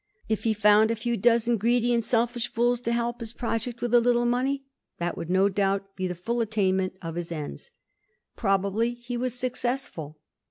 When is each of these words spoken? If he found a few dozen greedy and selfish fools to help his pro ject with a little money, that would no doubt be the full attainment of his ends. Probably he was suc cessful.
If 0.27 0.45
he 0.45 0.55
found 0.55 0.89
a 0.89 0.95
few 0.95 1.15
dozen 1.15 1.57
greedy 1.57 1.93
and 1.93 2.03
selfish 2.03 2.51
fools 2.51 2.79
to 2.81 2.91
help 2.91 3.19
his 3.19 3.33
pro 3.33 3.59
ject 3.59 3.81
with 3.81 3.93
a 3.93 4.01
little 4.01 4.25
money, 4.25 4.63
that 4.97 5.15
would 5.15 5.29
no 5.29 5.47
doubt 5.47 5.95
be 5.95 6.07
the 6.07 6.15
full 6.15 6.41
attainment 6.41 6.97
of 7.03 7.13
his 7.13 7.31
ends. 7.31 7.69
Probably 8.35 8.95
he 8.95 9.15
was 9.15 9.35
suc 9.35 9.51
cessful. 9.53 10.15